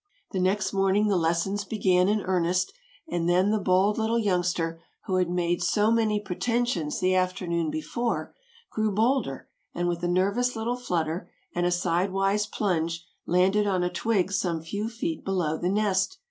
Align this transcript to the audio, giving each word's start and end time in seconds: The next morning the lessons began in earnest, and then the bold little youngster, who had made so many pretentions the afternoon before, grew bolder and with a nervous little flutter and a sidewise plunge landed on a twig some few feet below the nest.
The 0.31 0.39
next 0.39 0.73
morning 0.73 1.09
the 1.09 1.15
lessons 1.15 1.63
began 1.63 2.09
in 2.09 2.21
earnest, 2.21 2.73
and 3.07 3.29
then 3.29 3.51
the 3.51 3.59
bold 3.59 3.99
little 3.99 4.17
youngster, 4.17 4.81
who 5.05 5.17
had 5.17 5.29
made 5.29 5.61
so 5.61 5.91
many 5.91 6.19
pretentions 6.19 6.99
the 6.99 7.13
afternoon 7.13 7.69
before, 7.69 8.33
grew 8.71 8.89
bolder 8.91 9.47
and 9.75 9.87
with 9.87 10.01
a 10.03 10.07
nervous 10.07 10.55
little 10.55 10.75
flutter 10.75 11.29
and 11.53 11.67
a 11.67 11.71
sidewise 11.71 12.47
plunge 12.47 13.05
landed 13.27 13.67
on 13.67 13.83
a 13.83 13.91
twig 13.93 14.31
some 14.31 14.63
few 14.63 14.89
feet 14.89 15.23
below 15.23 15.55
the 15.55 15.69
nest. 15.69 16.17